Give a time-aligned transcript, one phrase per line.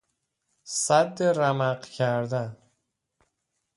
[0.83, 2.57] سد رمق کردن